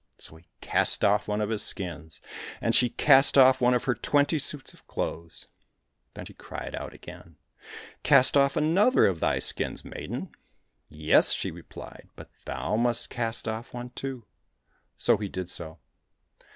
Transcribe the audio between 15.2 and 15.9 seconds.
did so.